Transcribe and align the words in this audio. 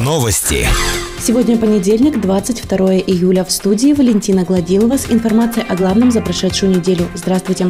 Новости. 0.00 0.66
Сегодня 1.20 1.56
понедельник, 1.56 2.20
22 2.20 2.96
июля. 2.96 3.44
В 3.44 3.52
студии 3.52 3.92
Валентина 3.92 4.42
Гладилова 4.42 4.96
с 4.96 5.10
информацией 5.12 5.64
о 5.68 5.76
главном 5.76 6.10
за 6.10 6.20
прошедшую 6.20 6.76
неделю. 6.76 7.06
Здравствуйте 7.14 7.68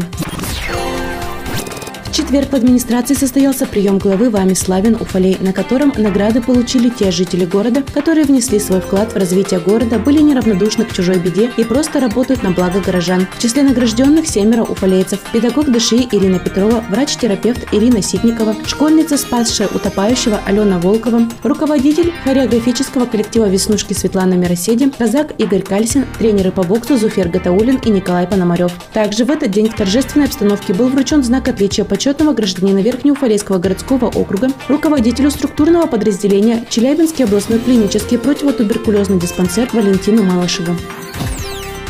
четверг 2.33 2.53
в 2.53 2.57
администрации 2.57 3.13
состоялся 3.13 3.67
прием 3.67 3.99
главы 3.99 4.31
Вами 4.31 4.55
Славин 4.55 4.95
Уфалей, 4.95 5.37
на 5.41 5.53
котором 5.53 5.93
награды 5.99 6.41
получили 6.41 6.89
те 6.89 7.11
жители 7.11 7.45
города, 7.45 7.83
которые 7.93 8.25
внесли 8.25 8.59
свой 8.59 8.81
вклад 8.81 9.13
в 9.13 9.17
развитие 9.17 9.61
города, 9.61 9.99
были 9.99 10.23
неравнодушны 10.23 10.87
к 10.87 10.95
чужой 10.95 11.19
беде 11.19 11.51
и 11.59 11.65
просто 11.65 12.01
работают 12.01 12.43
на 12.43 12.53
благо 12.53 12.81
горожан. 12.81 13.27
В 13.37 13.39
числе 13.39 13.63
награжденных 13.65 14.27
семеро 14.27 14.63
уфалейцев. 14.63 15.21
Педагог 15.31 15.71
ДШИ 15.71 16.09
Ирина 16.11 16.39
Петрова, 16.39 16.83
врач-терапевт 16.89 17.69
Ирина 17.71 18.01
Ситникова, 18.01 18.57
школьница, 18.67 19.19
спасшая 19.19 19.69
утопающего 19.69 20.41
Алена 20.47 20.79
Волкова, 20.79 21.29
руководитель 21.43 22.15
хореографического 22.25 23.05
коллектива 23.05 23.47
«Веснушки» 23.47 23.93
Светлана 23.93 24.35
Мироседи, 24.35 24.89
казак 24.89 25.35
Игорь 25.37 25.61
Кальсин, 25.61 26.07
тренеры 26.19 26.51
по 26.51 26.63
боксу 26.63 26.97
Зуфер 26.97 27.29
Гатаулин 27.29 27.77
и 27.85 27.91
Николай 27.91 28.27
Пономарев. 28.27 28.73
Также 28.95 29.27
в 29.27 29.31
этот 29.31 29.51
день 29.51 29.69
в 29.69 29.77
торжественной 29.77 30.25
обстановке 30.25 30.73
был 30.73 30.89
вручен 30.89 31.23
знак 31.23 31.49
отличия 31.49 31.85
почетного 31.85 32.22
почетного 32.23 32.35
гражданина 32.35 32.79
Верхнеуфалейского 32.79 33.59
городского 33.59 34.07
округа, 34.07 34.49
руководителю 34.69 35.31
структурного 35.31 35.87
подразделения 35.87 36.65
Челябинский 36.69 37.25
областной 37.25 37.59
клинический 37.59 38.19
противотуберкулезный 38.19 39.19
диспансер 39.19 39.69
Валентину 39.73 40.23
Малышеву. 40.23 40.77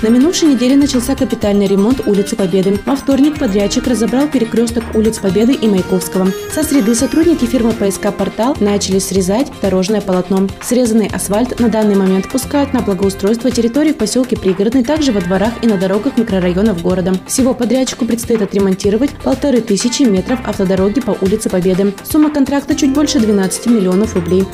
На 0.02 0.08
минувшей 0.08 0.48
неделе 0.48 0.74
начался 0.74 1.14
капитальный 1.14 1.68
ремонт 1.68 2.04
улицы 2.08 2.34
Победы. 2.34 2.76
Во 2.84 2.96
вторник 2.96 3.38
подрядчик 3.38 3.86
разобрал 3.86 4.26
перекресток 4.26 4.82
улиц 4.96 5.20
Победы 5.20 5.52
и 5.52 5.68
Маяковского. 5.68 6.26
Со 6.52 6.64
среды 6.64 6.96
сотрудники 6.96 7.44
фирмы 7.44 7.72
ПСК 7.72 8.12
«Портал» 8.12 8.56
начали 8.58 8.98
срезать 8.98 9.52
дорожное 9.62 10.00
полотно. 10.00 10.48
Срезанный 10.60 11.06
асфальт 11.06 11.60
на 11.60 11.68
данный 11.68 11.94
момент 11.94 12.28
пускают 12.28 12.72
на 12.72 12.80
благоустройство 12.80 13.52
территории 13.52 13.92
в 13.92 13.96
поселке 13.96 14.36
Пригородный, 14.36 14.82
также 14.82 15.12
во 15.12 15.20
дворах 15.20 15.52
и 15.62 15.68
на 15.68 15.76
дорогах 15.76 16.18
микрорайонов 16.18 16.82
города. 16.82 17.14
Всего 17.28 17.54
подрядчику 17.54 18.04
предстоит 18.04 18.42
отремонтировать 18.42 19.10
полторы 19.22 19.60
тысячи 19.60 20.02
метров 20.02 20.40
автодороги 20.44 21.00
по 21.00 21.16
улице 21.20 21.48
Победы. 21.48 21.94
Сумма 22.02 22.30
контракта 22.30 22.74
чуть 22.74 22.92
больше 22.92 23.20
12 23.20 23.66
миллионов 23.66 24.16
рублей. 24.16 24.44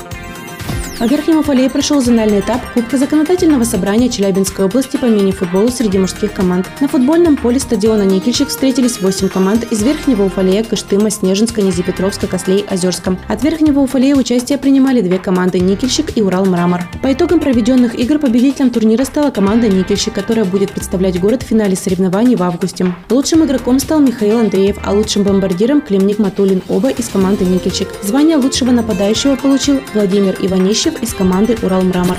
В 0.99 1.07
Верхнем 1.07 1.37
Уфалее 1.39 1.69
прошел 1.69 2.01
зональный 2.01 2.41
этап 2.41 2.59
Кубка 2.73 2.97
законодательного 2.97 3.63
собрания 3.63 4.09
Челябинской 4.09 4.65
области 4.65 4.97
по 4.97 5.05
мини-футболу 5.05 5.69
среди 5.69 5.97
мужских 5.97 6.33
команд. 6.33 6.67
На 6.81 6.89
футбольном 6.89 7.37
поле 7.37 7.57
стадиона 7.57 8.01
Никельщик 8.01 8.49
встретились 8.49 8.99
8 8.99 9.29
команд 9.29 9.63
из 9.71 9.81
Верхнего 9.81 10.23
Уфалея, 10.23 10.61
Кыштыма, 10.61 11.09
Снежинска, 11.09 11.61
Низипетровска, 11.61 12.27
Кослей, 12.27 12.65
Озерска. 12.69 13.17
От 13.29 13.43
Верхнего 13.43 13.79
Уфалея 13.79 14.17
участие 14.17 14.57
принимали 14.57 14.99
две 14.99 15.19
команды– 15.19 15.59
Никельщик 15.61 16.17
и 16.17 16.21
Урал-Мрамор. 16.21 16.81
По 17.01 17.13
итогам 17.13 17.39
проведенных 17.39 17.95
игр 17.97 18.19
победителем 18.19 18.69
турнира 18.69 19.05
стала 19.05 19.31
команда 19.31 19.69
Никельщик, 19.69 20.13
которая 20.13 20.43
будет 20.43 20.73
представлять 20.73 21.17
город 21.17 21.43
в 21.43 21.45
финале 21.45 21.77
соревнований 21.77 22.35
в 22.35 22.43
августе. 22.43 22.93
Лучшим 23.09 23.45
игроком 23.45 23.79
стал 23.79 24.01
Михаил 24.01 24.39
Андреев, 24.39 24.75
а 24.83 24.91
лучшим 24.91 25.23
бомбардиром– 25.23 25.79
Климник 25.87 26.19
Матулин, 26.19 26.61
оба 26.67 26.89
из 26.89 27.07
команды 27.07 27.45
Никельщик. 27.45 27.87
Звание 28.03 28.35
лучшего 28.35 28.71
нападающего 28.71 29.37
получил 29.37 29.79
Владимир 29.93 30.35
Иванищев 30.41 30.88
Ткачев 30.89 31.03
из 31.03 31.13
команды 31.13 31.57
«Уралмрамор». 31.61 32.17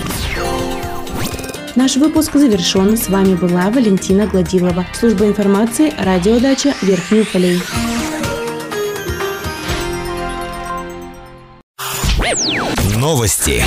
Наш 1.76 1.96
выпуск 1.96 2.32
завершен. 2.34 2.96
С 2.96 3.08
вами 3.08 3.34
была 3.34 3.70
Валентина 3.70 4.26
Гладилова. 4.26 4.86
Служба 4.92 5.26
информации, 5.26 5.92
радиодача 5.98 6.74
Верхний 6.82 7.20
Уфалей. 7.20 7.60
Новости. 12.96 13.62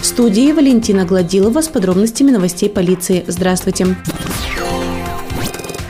В 0.00 0.04
студии 0.04 0.52
Валентина 0.52 1.04
Гладилова 1.04 1.62
с 1.62 1.68
подробностями 1.68 2.30
новостей 2.30 2.68
полиции. 2.68 3.24
Здравствуйте 3.26 3.96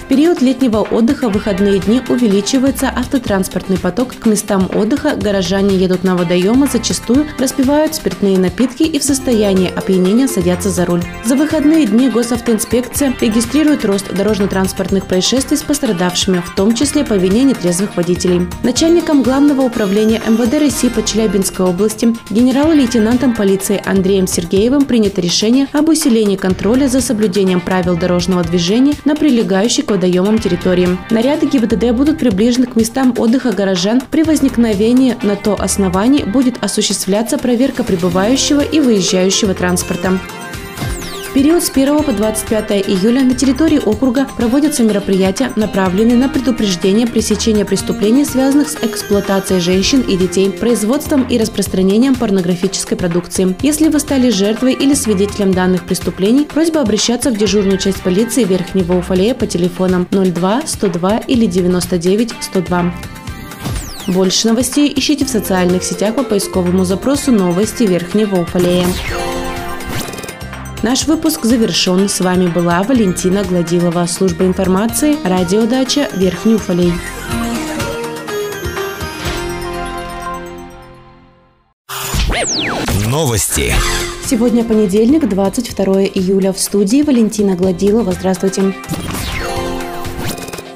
период 0.09 0.43
летнего 0.43 0.79
отдыха 0.79 1.29
в 1.29 1.33
выходные 1.33 1.79
дни 1.79 2.01
увеличивается 2.09 2.93
автотранспортный 2.95 3.79
поток. 3.79 4.15
К 4.15 4.27
местам 4.27 4.71
отдыха 4.75 5.17
горожане 5.17 5.77
едут 5.77 6.05
на 6.05 6.17
водоемы, 6.17 6.67
зачастую 6.67 7.27
распивают 7.39 7.95
спиртные 7.95 8.39
напитки 8.39 8.83
и 8.83 8.99
в 8.99 9.03
состоянии 9.03 9.73
опьянения 9.75 10.29
садятся 10.29 10.71
за 10.71 10.85
руль. 10.85 11.03
За 11.25 11.37
выходные 11.37 11.87
дни 11.87 12.11
госавтоинспекция 12.11 13.15
регистрирует 13.21 13.85
рост 13.85 14.13
дорожно-транспортных 14.13 15.07
происшествий 15.07 15.57
с 15.57 15.63
пострадавшими, 15.63 16.43
в 16.45 16.55
том 16.55 16.75
числе 16.75 17.05
по 17.05 17.15
вине 17.15 17.45
нетрезвых 17.45 17.97
водителей. 17.97 18.47
Начальником 18.63 19.23
Главного 19.23 19.63
управления 19.63 20.21
МВД 20.27 20.61
России 20.61 20.89
по 20.89 21.03
Челябинской 21.03 21.67
области 21.67 22.15
генерал-лейтенантом 22.31 23.35
полиции 23.35 23.83
Андреем 23.85 24.27
Сергеевым 24.27 24.85
принято 24.85 25.21
решение 25.21 25.69
об 25.73 25.89
усилении 25.89 26.37
контроля 26.37 26.89
за 26.89 27.01
соблюдением 27.01 27.61
правил 27.61 27.97
дорожного 27.97 28.43
движения 28.43 28.95
на 29.05 29.17
прилегающей 29.17 29.83
к 29.83 29.94
водоемам 29.95 30.39
территории. 30.39 30.99
Наряды 31.11 31.47
ГИБДД 31.47 31.93
будут 31.93 32.19
приближены 32.19 32.67
к 32.67 32.77
местам 32.77 33.15
отдыха 33.17 33.53
горожан. 33.53 34.03
При 34.11 34.23
возникновении 34.23 35.17
на 35.23 35.37
то 35.37 35.55
основании 35.55 36.25
будет 36.25 36.63
осуществляться 36.63 37.39
проверка 37.39 37.85
прибывающего 37.85 38.61
и 38.61 38.81
выезжающего 38.81 39.55
транспорта 39.55 40.19
период 41.35 41.65
с 41.65 41.71
1 41.71 42.05
по 42.05 42.13
25 42.13 42.89
июля 42.89 43.23
на 43.25 43.35
территории 43.35 43.79
округа 43.79 44.27
проводятся 44.37 44.85
мероприятия, 44.85 45.51
направленные 45.57 46.17
на 46.17 46.29
предупреждение 46.29 47.09
пресечения 47.09 47.65
преступлений, 47.65 48.25
связанных 48.25 48.69
с 48.69 48.77
эксплуатацией 48.77 49.61
женщин 49.61 50.01
и 50.03 50.17
детей, 50.17 50.51
производством 50.51 51.25
и 51.25 51.37
распространением 51.37 52.15
порнографической 52.15 52.97
продукции. 52.97 53.57
Если 53.63 53.89
вы 53.89 53.99
стали 53.99 54.31
жертвой 54.31 54.75
или 54.75 54.95
свидетелем 54.95 55.53
данных 55.53 55.85
преступлений, 55.85 56.45
просьба 56.45 56.81
обращаться 56.81 57.31
в 57.31 57.37
дежурную 57.37 57.79
часть 57.79 58.01
полиции 58.03 58.45
Верхнего 58.45 58.97
Уфалея 58.97 59.35
по 59.35 59.49
телефонам 59.49 60.07
02 60.13 60.63
102 60.67 61.19
или 61.27 61.47
99 61.47 62.33
102. 62.41 62.95
Больше 64.07 64.47
новостей 64.47 64.93
ищите 64.95 65.25
в 65.25 65.31
социальных 65.31 65.83
сетях 65.83 66.15
по 66.15 66.23
поисковому 66.23 66.85
запросу 66.85 67.33
«Новости 67.33 67.83
Верхнего 67.83 68.37
Уфалея». 68.37 68.87
Наш 70.85 71.07
выпуск 71.07 71.47
завершен. 71.47 72.11
С 72.11 72.21
вами 72.21 72.47
была 72.47 72.83
Валентина 72.83 73.43
Гладилова. 73.43 74.05
Служба 74.07 74.45
информации. 74.45 75.17
Радиодача 75.25 76.11
Верхний 76.15 76.57
Уфалей. 76.57 76.93
Новости. 83.09 83.73
Сегодня 84.27 84.63
понедельник, 84.63 85.27
22 85.27 86.03
июля. 86.03 86.53
В 86.53 86.61
студии 86.61 87.01
Валентина 87.01 87.57
Гладилова. 87.57 88.13
Здравствуйте. 88.13 88.75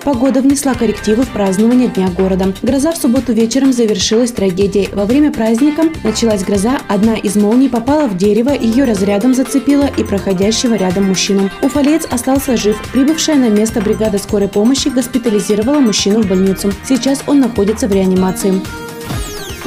Погода 0.08 0.40
внесла 0.40 0.72
коррективы 0.72 1.24
в 1.24 1.28
празднование 1.28 1.88
Дня 1.88 2.08
города. 2.08 2.54
Гроза 2.62 2.92
в 2.92 2.96
субботу 2.96 3.34
вечером 3.34 3.74
завершилась 3.74 4.32
трагедией. 4.32 4.88
Во 4.94 5.04
время 5.04 5.30
праздника 5.30 5.82
началась 6.02 6.42
гроза, 6.42 6.78
одна 6.88 7.14
из 7.14 7.36
молний 7.36 7.68
попала 7.68 8.06
в 8.06 8.16
дерево, 8.16 8.48
ее 8.58 8.84
разрядом 8.84 9.34
зацепила 9.34 9.84
и 9.98 10.02
проходящего 10.02 10.76
рядом 10.76 11.08
мужчину. 11.08 11.50
Уфалеец 11.60 12.06
остался 12.10 12.56
жив. 12.56 12.80
Прибывшая 12.90 13.36
на 13.36 13.50
место 13.50 13.82
бригада 13.82 14.16
скорой 14.16 14.48
помощи 14.48 14.88
госпитализировала 14.88 15.78
мужчину 15.78 16.22
в 16.22 16.26
больницу. 16.26 16.72
Сейчас 16.88 17.22
он 17.26 17.40
находится 17.40 17.86
в 17.86 17.92
реанимации. 17.92 18.62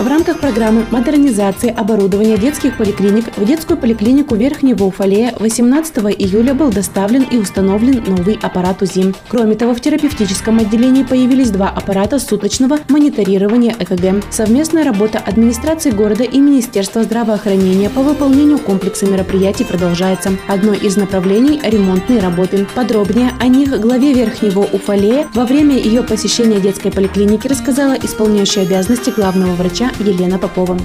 В 0.02 0.08
рамках 0.08 0.40
программы 0.40 0.84
модернизации 0.90 1.70
оборудования 1.70 2.36
детских 2.36 2.76
поликлиник 2.76 3.38
в 3.38 3.46
детскую 3.46 3.78
поликлинику 3.78 4.34
Верхнего 4.34 4.86
Уфалея 4.86 5.36
18 5.38 5.98
июля 6.18 6.56
был 6.56 6.72
доставлен 6.72 7.22
и 7.22 7.38
установлен 7.38 8.04
новый 8.08 8.40
аппарат 8.42 8.82
УЗИ. 8.82 9.14
Кроме 9.30 9.54
того, 9.54 9.76
в 9.76 9.80
терапевтическом 9.80 10.58
отделении 10.58 11.04
появились 11.04 11.52
два 11.52 11.70
аппарата 11.70 12.18
суточного 12.18 12.80
мониторирования 12.90 13.76
ЭКГ. 13.78 14.24
Совместная 14.32 14.86
работа 14.86 15.20
администрации 15.20 15.92
города 15.92 16.24
и 16.24 16.40
Министерства 16.40 17.04
здравоохранения 17.04 17.92
по 17.92 18.02
выполнению 18.02 18.58
комплекса 18.58 19.06
мероприятий 19.06 19.66
продолжается. 19.66 20.32
Одно 20.48 20.74
из 20.74 20.98
направлений– 20.98 21.62
ремонтные 21.64 22.22
работы. 22.22 22.66
Подробнее 22.74 23.34
о 23.40 23.46
них 23.46 23.80
главе 23.80 24.14
Верхнего 24.14 24.62
Уфалея 24.62 25.28
во 25.36 25.46
время 25.46 25.78
ее 25.78 26.02
посещения 26.02 26.60
детской 26.60 26.92
поликлиники 26.92 27.48
рассказала 27.48 27.94
исполняющая 27.94 28.64
обязанности 28.64 29.12
главного 29.12 29.54
врача 29.54 29.91
Елена 30.00 30.38
Попова. 30.38 30.78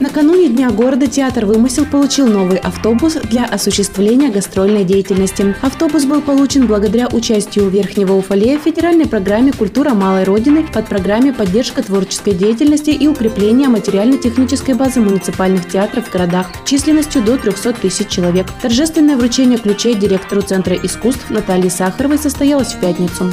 Накануне 0.00 0.48
Дня 0.48 0.70
города 0.70 1.08
театр 1.08 1.44
«Вымысел» 1.44 1.84
получил 1.84 2.28
новый 2.28 2.58
автобус 2.58 3.14
для 3.14 3.44
осуществления 3.44 4.30
гастрольной 4.30 4.84
деятельности. 4.84 5.56
Автобус 5.60 6.04
был 6.04 6.20
получен 6.20 6.68
благодаря 6.68 7.08
участию 7.08 7.68
Верхнего 7.68 8.12
Уфалея 8.12 8.58
в 8.58 8.62
федеральной 8.62 9.08
программе 9.08 9.52
«Культура 9.52 9.94
малой 9.94 10.22
Родины» 10.22 10.64
под 10.72 10.86
программе 10.86 11.32
«Поддержка 11.32 11.82
творческой 11.82 12.34
деятельности 12.34 12.90
и 12.90 13.08
укрепление 13.08 13.68
материально-технической 13.68 14.74
базы 14.74 15.00
муниципальных 15.00 15.68
театров 15.68 16.06
в 16.06 16.12
городах» 16.12 16.46
численностью 16.64 17.20
до 17.20 17.36
300 17.36 17.72
тысяч 17.72 18.08
человек. 18.08 18.46
Торжественное 18.62 19.16
вручение 19.16 19.58
ключей 19.58 19.96
директору 19.96 20.42
Центра 20.42 20.76
искусств 20.76 21.28
Натальи 21.28 21.70
Сахаровой 21.70 22.18
состоялось 22.18 22.74
в 22.74 22.78
пятницу. 22.78 23.32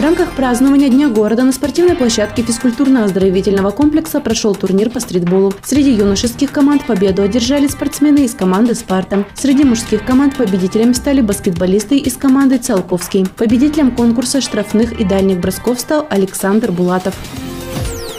В 0.00 0.02
рамках 0.02 0.32
празднования 0.32 0.88
Дня 0.88 1.10
города 1.10 1.42
на 1.42 1.52
спортивной 1.52 1.94
площадке 1.94 2.40
физкультурно-оздоровительного 2.40 3.70
комплекса 3.70 4.20
прошел 4.20 4.54
турнир 4.54 4.88
по 4.88 4.98
стритболу. 4.98 5.52
Среди 5.62 5.90
юношеских 5.90 6.50
команд 6.50 6.86
победу 6.86 7.20
одержали 7.20 7.66
спортсмены 7.66 8.24
из 8.24 8.32
команды 8.32 8.74
«Спарта». 8.74 9.26
Среди 9.34 9.62
мужских 9.62 10.06
команд 10.06 10.38
победителями 10.38 10.94
стали 10.94 11.20
баскетболисты 11.20 11.98
из 11.98 12.16
команды 12.16 12.56
«Циолковский». 12.56 13.26
Победителем 13.36 13.90
конкурса 13.90 14.40
штрафных 14.40 14.98
и 14.98 15.04
дальних 15.04 15.38
бросков 15.38 15.78
стал 15.78 16.06
Александр 16.08 16.72
Булатов. 16.72 17.14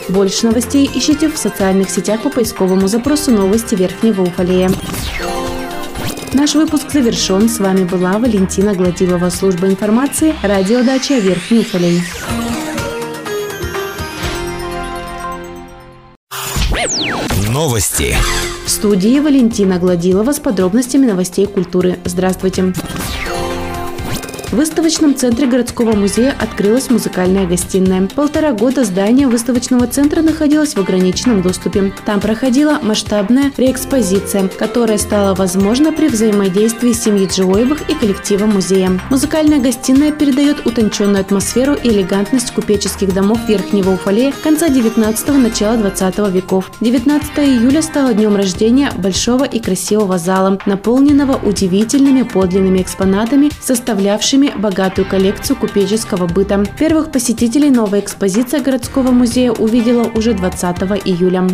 Больше 0.07 0.45
новостей 0.45 0.87
ищите 0.93 1.29
в 1.29 1.37
социальных 1.39 1.89
сетях 1.89 2.21
по 2.21 2.29
поисковому 2.29 2.87
запросу 2.89 3.31
«Новости 3.31 3.73
Верхнего 3.73 4.21
Уфалея». 4.21 4.69
Наш 6.33 6.55
выпуск 6.55 6.91
завершен. 6.91 7.49
С 7.49 7.59
вами 7.59 7.83
была 7.83 8.17
Валентина 8.17 8.73
Гладилова, 8.73 9.29
служба 9.29 9.67
информации, 9.67 10.33
радиодача 10.41 11.15
Верхний 11.19 11.59
Уфалей. 11.59 12.01
Новости. 17.49 18.15
В 18.65 18.69
студии 18.69 19.19
Валентина 19.19 19.77
Гладилова 19.77 20.31
с 20.31 20.39
подробностями 20.39 21.05
новостей 21.05 21.45
культуры. 21.47 21.99
Здравствуйте. 22.05 22.73
В 24.51 24.55
выставочном 24.55 25.15
центре 25.15 25.47
городского 25.47 25.95
музея 25.95 26.35
открылась 26.37 26.89
музыкальная 26.89 27.47
гостиная. 27.47 28.09
Полтора 28.13 28.51
года 28.51 28.83
здание 28.83 29.25
выставочного 29.25 29.87
центра 29.87 30.21
находилось 30.21 30.73
в 30.73 30.77
ограниченном 30.77 31.41
доступе. 31.41 31.93
Там 32.05 32.19
проходила 32.19 32.77
масштабная 32.81 33.53
реэкспозиция, 33.55 34.49
которая 34.49 34.97
стала 34.97 35.35
возможна 35.35 35.93
при 35.93 36.09
взаимодействии 36.09 36.91
семьи 36.91 37.27
Джиоевых 37.27 37.89
и 37.89 37.93
коллектива 37.93 38.45
музея. 38.45 38.99
Музыкальная 39.09 39.61
гостиная 39.61 40.11
передает 40.11 40.65
утонченную 40.65 41.21
атмосферу 41.21 41.75
и 41.75 41.87
элегантность 41.87 42.51
купеческих 42.51 43.13
домов 43.13 43.39
Верхнего 43.47 43.91
Уфалея 43.91 44.33
конца 44.43 44.67
19-го, 44.67 45.37
начала 45.37 45.77
20 45.77 46.17
веков. 46.33 46.69
19 46.81 47.39
июля 47.39 47.81
стало 47.81 48.13
днем 48.13 48.35
рождения 48.35 48.91
большого 48.97 49.45
и 49.45 49.61
красивого 49.61 50.17
зала, 50.17 50.59
наполненного 50.65 51.39
удивительными 51.41 52.23
подлинными 52.23 52.81
экспонатами, 52.81 53.49
составлявшими 53.61 54.40
экспонатами 54.41 54.51
богатую 54.55 55.07
коллекцию 55.07 55.57
купеческого 55.57 56.27
быта. 56.27 56.63
Первых 56.77 57.11
посетителей 57.11 57.69
новая 57.69 57.99
экспозиция 57.99 58.61
городского 58.61 59.11
музея 59.11 59.51
увидела 59.51 60.03
уже 60.15 60.33
20 60.33 60.77
июля. 61.05 61.47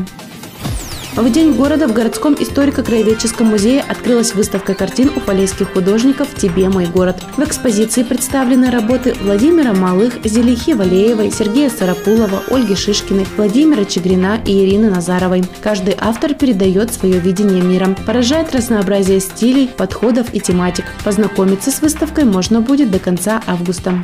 В 1.18 1.32
День 1.32 1.56
города 1.56 1.88
в 1.88 1.94
городском 1.94 2.36
историко-краеведческом 2.36 3.48
музее 3.48 3.82
открылась 3.82 4.36
выставка 4.36 4.76
картин 4.76 5.10
уфалейских 5.16 5.74
художников 5.74 6.28
«Тебе, 6.36 6.70
мой 6.70 6.86
город». 6.86 7.16
В 7.36 7.44
экспозиции 7.44 8.04
представлены 8.04 8.70
работы 8.70 9.16
Владимира 9.20 9.74
Малых, 9.74 10.24
Зелихи 10.24 10.76
Валеевой, 10.76 11.32
Сергея 11.32 11.72
Сарапулова, 11.72 12.44
Ольги 12.52 12.76
Шишкиной, 12.76 13.26
Владимира 13.36 13.84
Чегрина 13.84 14.40
и 14.46 14.64
Ирины 14.64 14.92
Назаровой. 14.92 15.44
Каждый 15.64 15.96
автор 16.00 16.36
передает 16.36 16.94
свое 16.94 17.18
видение 17.18 17.64
мира, 17.64 17.96
поражает 18.06 18.54
разнообразие 18.54 19.20
стилей, 19.20 19.70
подходов 19.76 20.36
и 20.36 20.40
тематик. 20.40 20.86
Познакомиться 21.04 21.72
с 21.72 21.82
выставкой 21.82 22.26
можно 22.26 22.62
будет 22.62 22.92
до 22.92 23.00
конца 23.00 23.42
августа. 23.48 24.04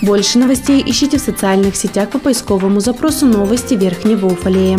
Больше 0.00 0.38
новостей 0.38 0.82
ищите 0.86 1.18
в 1.18 1.20
социальных 1.20 1.76
сетях 1.76 2.08
по 2.08 2.18
поисковому 2.18 2.80
запросу 2.80 3.26
«Новости 3.26 3.74
Верхнего 3.74 4.28
Уфалея». 4.28 4.78